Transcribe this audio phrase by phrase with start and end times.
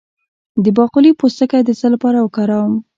[0.63, 2.73] د باقلي پوستکی د څه لپاره وکاروم؟